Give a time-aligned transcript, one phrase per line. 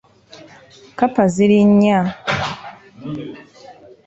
[0.91, 1.99] Kkapa ziri nnya.